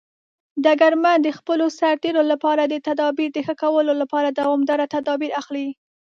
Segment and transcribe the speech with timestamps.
[0.63, 5.67] ډګرمن د خپلو سرتیرو لپاره د تدابیر د ښه کولو لپاره دوامداره تدابیر اخلي.